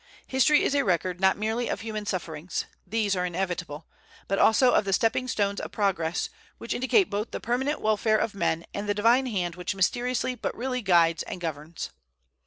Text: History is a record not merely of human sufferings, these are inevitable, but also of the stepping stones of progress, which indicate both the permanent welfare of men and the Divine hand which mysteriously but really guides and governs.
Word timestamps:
History 0.25 0.63
is 0.63 0.73
a 0.73 0.83
record 0.83 1.21
not 1.21 1.37
merely 1.37 1.67
of 1.69 1.81
human 1.81 2.07
sufferings, 2.07 2.65
these 2.87 3.15
are 3.15 3.23
inevitable, 3.23 3.85
but 4.27 4.39
also 4.39 4.71
of 4.71 4.83
the 4.83 4.93
stepping 4.93 5.27
stones 5.27 5.59
of 5.59 5.71
progress, 5.71 6.31
which 6.57 6.73
indicate 6.73 7.07
both 7.07 7.29
the 7.29 7.39
permanent 7.39 7.79
welfare 7.81 8.17
of 8.17 8.33
men 8.33 8.65
and 8.73 8.89
the 8.89 8.95
Divine 8.95 9.27
hand 9.27 9.53
which 9.53 9.75
mysteriously 9.75 10.33
but 10.33 10.55
really 10.57 10.81
guides 10.81 11.21
and 11.21 11.39
governs. 11.39 11.91